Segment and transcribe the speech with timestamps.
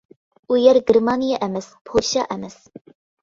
[0.45, 2.57] ئۇ يەر گېرمانىيە ئەمەس، پولشا ئەمەس.